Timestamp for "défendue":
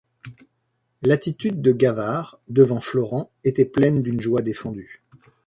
4.41-5.03